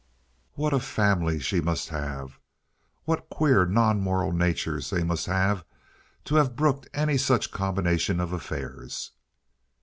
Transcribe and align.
What 0.55 0.73
a 0.73 0.79
family 0.79 1.37
she 1.39 1.61
must 1.61 1.89
have! 1.89 2.39
What 3.05 3.29
queer 3.29 3.67
non 3.67 4.01
moral 4.01 4.31
natures 4.31 4.89
they 4.89 5.03
must 5.03 5.27
have 5.27 5.63
to 6.25 6.35
have 6.37 6.55
brooked 6.55 6.89
any 6.91 7.19
such 7.19 7.45
a 7.45 7.49
combination 7.49 8.19
of 8.19 8.33
affairs! 8.33 9.11